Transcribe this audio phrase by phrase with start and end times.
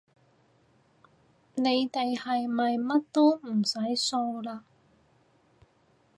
[1.53, 4.61] 你哋係咪乜都唔使掃嘞